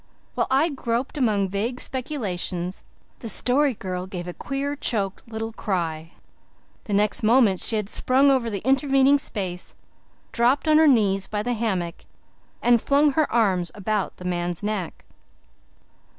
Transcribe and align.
While 0.33 0.47
I 0.49 0.69
groped 0.69 1.15
among 1.15 1.47
vague 1.49 1.79
speculations 1.79 2.83
the 3.19 3.29
Story 3.29 3.75
Girl 3.75 4.07
gave 4.07 4.27
a 4.27 4.33
queer, 4.33 4.75
choked 4.75 5.29
little 5.31 5.53
cry. 5.53 6.13
The 6.85 6.93
next 6.95 7.21
moment 7.21 7.59
she 7.59 7.75
had 7.75 7.87
sprung 7.87 8.31
over 8.31 8.49
the 8.49 8.67
intervening 8.67 9.19
space, 9.19 9.75
dropped 10.31 10.67
on 10.67 10.79
her 10.79 10.87
knees 10.87 11.27
by 11.27 11.43
the 11.43 11.53
hammock, 11.53 12.05
and 12.63 12.81
flung 12.81 13.11
her 13.11 13.31
arms 13.31 13.71
about 13.75 14.17
the 14.17 14.25
man's 14.25 14.63
neck. 14.63 15.05